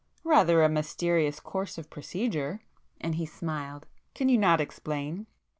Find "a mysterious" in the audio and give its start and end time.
0.63-1.39